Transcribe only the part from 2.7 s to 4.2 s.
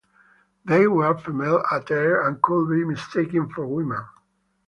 be mistaken for women.